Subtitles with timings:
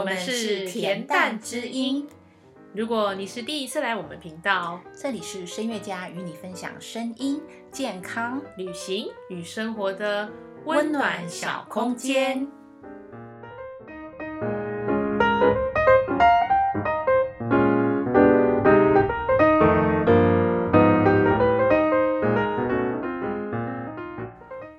[0.00, 2.08] 我们是恬淡之音。
[2.72, 7.38] 如果你是第一次来我们频道，这里是声乐家与你分享声音、
[7.70, 10.30] 健康、旅行与生活的
[10.64, 12.48] 温暖小空间。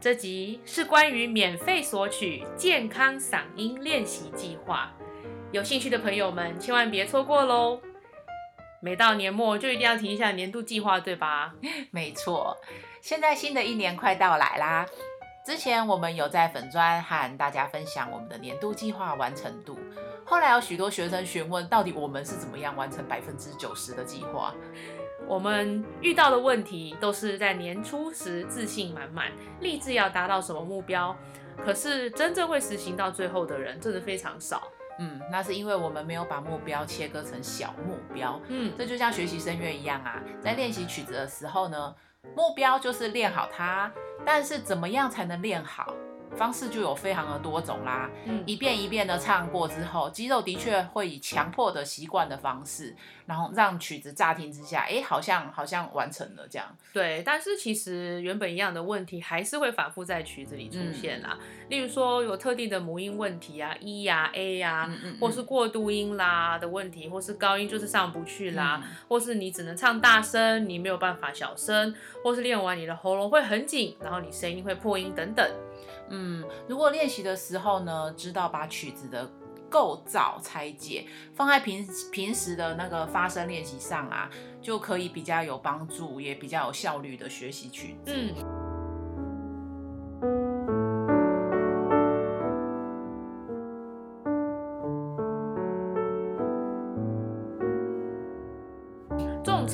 [0.00, 4.92] 这集是关于免费索取健康嗓音练习计划，
[5.54, 7.78] 有兴趣的朋友们千万别错过喽！
[8.80, 11.54] 每到年末就一定要提一下年度计划，对吧？
[11.92, 12.56] 没错，
[13.00, 14.84] 现在新的一年快到来啦。
[15.46, 19.78] 之前我们有在粉砖和大家分享我们的年度计划完成度，
[20.24, 24.52] 后来有许多学生询问，到底我们是怎么样完成百分之九十的计划？
[25.28, 29.30] 我们遇到的问题都是在年初时自信满满，
[29.60, 31.16] 立志要达到什么目标，
[31.64, 34.66] 可是真正会实行到最后的人真的非常少。
[34.98, 38.40] 嗯，那是因为我们没有把目标切割成小目标。
[38.48, 41.94] 嗯，这就像学习声乐一样啊，在练习曲子的时候呢，
[42.36, 43.92] 目标就是练好它，
[44.24, 45.92] 但是怎么样才能练好？
[46.36, 52.94] 方式就有非常的多种啦，嗯，一遍一遍的唱过之后，肌肉的确会以强迫的习惯的方式，
[53.26, 56.66] 然后让曲子乍听之下，哎，好像好像完成了这样。
[56.92, 61.38] 对，但是其实原本一样的问题还是会反复在曲子里出现啦。
[61.68, 75.48] 例如说有特定的母音问题啊，E 呀、A 呀，或是过渡音啦的问题，或是高音就是上不去啦，或是你只能唱大声，你没有办法小声，或是练完你的喉咙会很紧，然后你声音会破音等等。
[76.08, 79.30] 嗯，如果练习的时候呢，知道把曲子的
[79.70, 88.12] 构造拆解，放在平平时的那个发声练习上啊，就可以比较有帮助，也比较有效率的学习曲子。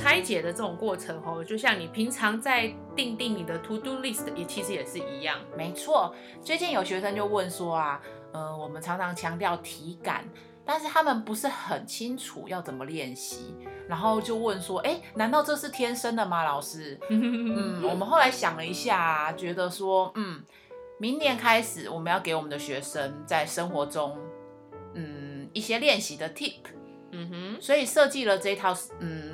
[0.00, 5.38] 拆解的这种过程哦，就像你平常在定定你的 to do list 也其实也是一样。
[5.54, 8.00] 没错，最近有学生就问说啊，
[8.32, 10.24] 呃，我们常常强调体感，
[10.64, 13.54] 但是他们不是很清楚要怎么练习，
[13.86, 16.44] 然后就问说，哎，难道这是天生的吗？
[16.44, 20.42] 老师， 嗯，我们后来想了一下，觉得说，嗯，
[20.98, 24.16] 明年开始我们要给我们的学生在生活中，
[24.94, 26.62] 嗯，一些练习的 tip，
[27.10, 29.29] 嗯哼，所以设计了这一套，嗯。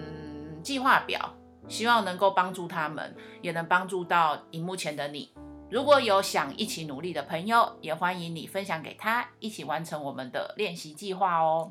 [0.67, 1.33] 计划表，
[1.69, 5.33] 希望能够帮助他们，也能帮助到荧幕前的你。
[5.71, 11.71] 如果有想一起努力的朋友，也欢迎你分享给他，一起完成我们的练习计划哦。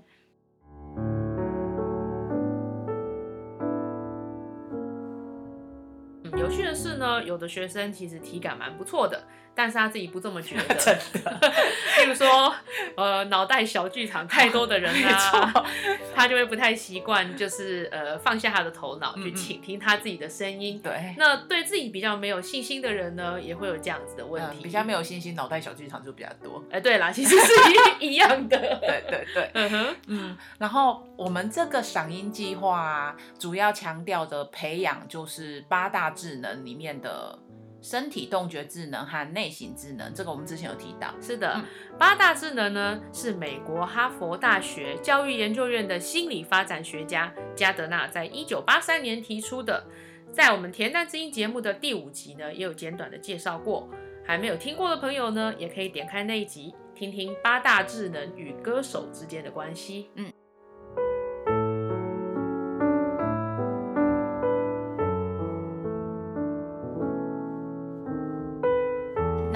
[6.38, 9.22] 有趣的是呢，有的学生其实体感蛮不错的。
[9.56, 11.40] 但是他自己不这么觉得， 真的。
[11.98, 12.54] 譬如说，
[12.98, 15.66] 呃，脑袋小剧场太多的人啊，
[16.14, 20.80] 他就会不太习惯，就是呃，放下他的头脑去倾听他自己的声音。
[20.84, 21.16] 对。
[21.18, 24.64] 那对自己比较没有信心的人呢，也会有这样子的问题。
[24.64, 26.62] 比较没有信心，脑袋小剧场就比较多。
[26.70, 27.54] 哎，对啦，其实是
[28.02, 28.58] 一一样的。
[28.58, 29.50] 对对对。
[29.54, 29.96] 嗯哼。
[30.08, 30.38] 嗯。
[30.58, 37.40] 然后我们这个嗓音计划主要强调的培养，就是八大智能里面的。
[37.86, 41.14] 身体动觉智能和内省智能，这个我们之前有提到。
[41.22, 41.64] 是的，
[42.00, 49.86] 八大智能呢，是美国哈佛大学教育研究院的心理发展学家加德纳在一九八三年提出的。
[50.34, 53.88] 在我们恬淡之音节目的第五集呢，也有简短的介绍过。
[54.26, 60.10] 还没有听过的朋友呢，也可以点开那一集，听听八大智能与歌手之间的关系。
[60.16, 60.34] 嗯。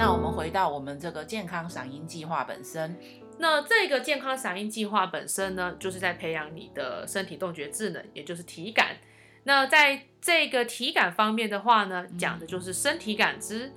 [0.02, 2.98] 那我们回到我们这个健康嗓音计划本身，
[3.36, 8.96] 那这个健康嗓音计划本身呢，就是在培养你的身体动觉智能，也就是体感。
[9.44, 13.74] 那在这个体感方面的话呢，讲的就是身体感知，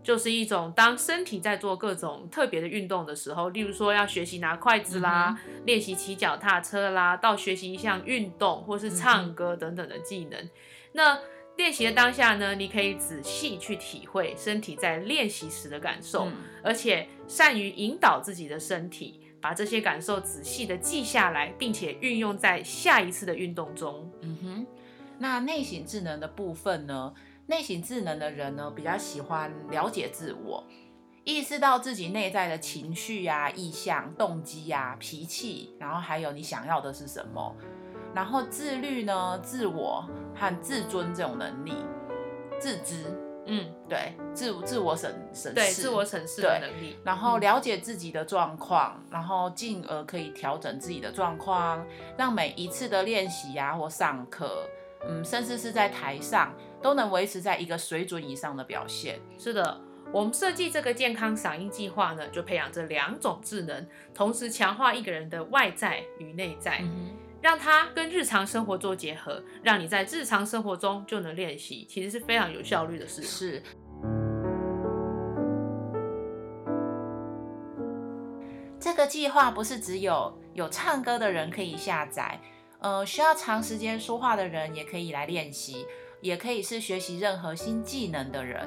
[0.00, 10.48] 就是一种当身体在做各种特别的运动的时候，例如说要学习拿筷子啦，练习骑脚踏车啦，到学习一项运动或是唱歌等等的技能，
[10.92, 11.18] 那。
[11.56, 16.28] 练习的当下呢，你可以仔细去体会身体在练习时的感受，
[16.62, 24.10] 而且善于引导自己的身体，把这些感受仔细的记下来，并且运用在下一次的运动中。
[24.20, 24.66] 嗯哼，
[25.18, 27.14] 那内省智能的部分呢？
[27.46, 30.64] 内省智能的人呢，比较喜欢了解自我，
[31.22, 37.54] 意识到自己内在的情绪呀、意向、动机呀、脾气，然后还有你想要的是什么。
[38.14, 41.74] 然后自律呢，自我和自尊这种能力，
[42.58, 43.04] 自知
[43.46, 51.84] 嗯，对，自自我审审视，对，自我审视的能力，然后了解自己的状况，然后进而可以调整自己的状况，
[52.16, 54.66] 让每一次的练习啊或上课，
[55.06, 59.20] 嗯，甚至是在台上都能维持在一个水准以上的表现。
[59.38, 59.80] 是的。
[60.12, 63.84] 我们设计这个健康嗓音计划呢，就培养这两种智能，
[64.14, 66.84] 同时强化一个人的外在与内在，
[67.44, 73.20] 让它跟日常生活做结合，让你在日常生活中就能练习，其实是非常有效率的事。
[73.20, 73.62] 是。
[78.80, 82.40] 这个计划不是只有有唱歌的人可以下载，
[82.78, 85.86] 呃，需要长时间说话的人也可以来练习，
[86.22, 88.66] 也可以是学习任何新技能的人。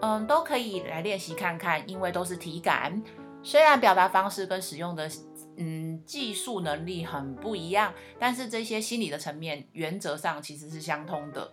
[0.00, 3.02] 嗯，都可以来练习看看，因为都是体感。
[3.42, 5.06] 虽然表达方式跟使用的
[5.96, 11.52] 嗯技术能力很不一样，但是这些心理的层面原则上其实是相通的。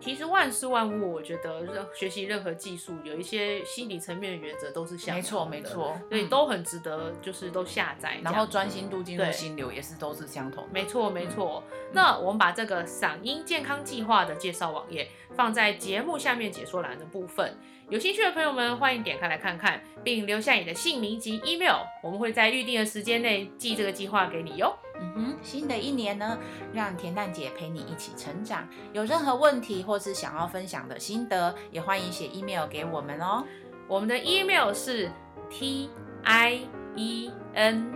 [0.00, 10.66] 其实万事万物，我觉得任学习任何技术，有一些心理层面的原则都是相没错没错，所以都很值得，就是都下载，然后专心度进入心流也是都是相同。
[10.72, 11.62] 没错没错。
[11.92, 17.58] 那我们把这个嗓音健康计划的介绍网页放在节目下面解说栏的部分。
[17.90, 24.72] 有兴趣的朋友们，欢迎点开来看看，并留下你的姓名及 email，我们会在预定的时间内寄这个计划给你哟。
[25.00, 26.38] 嗯哼，新的一年呢，
[26.72, 28.68] 让甜蛋姐陪你一起成长。
[28.92, 33.44] 有任何问题或是想要分享的心得，也欢迎写 email 给我们哦。
[33.88, 35.10] 我们的 email 是
[35.50, 35.90] t
[36.22, 36.60] i
[36.94, 37.92] e n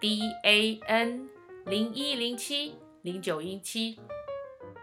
[0.00, 1.28] d a n
[1.66, 3.96] 零一零七零九一七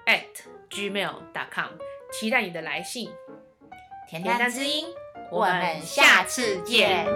[0.06, 0.24] at
[0.70, 1.72] gmail.com，
[2.14, 3.10] 期待你的来信。
[4.08, 4.86] 甜甜之音，
[5.32, 7.08] 我们下次见。